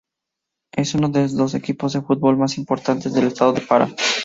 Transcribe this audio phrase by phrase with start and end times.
[0.71, 3.87] Es uno de los dos equipos de fútbol más importantes del estado de Pará.